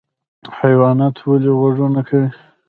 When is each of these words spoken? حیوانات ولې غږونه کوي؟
حیوانات 0.59 1.15
ولې 1.29 1.51
غږونه 1.59 2.01
کوي؟ 2.07 2.29